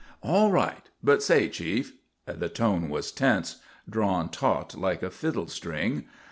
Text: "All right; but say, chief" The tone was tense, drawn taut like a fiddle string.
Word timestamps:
"All 0.23 0.49
right; 0.49 0.89
but 1.03 1.21
say, 1.21 1.47
chief" 1.47 1.93
The 2.25 2.49
tone 2.49 2.89
was 2.89 3.11
tense, 3.11 3.57
drawn 3.87 4.29
taut 4.29 4.73
like 4.73 5.03
a 5.03 5.11
fiddle 5.11 5.47
string. 5.47 6.05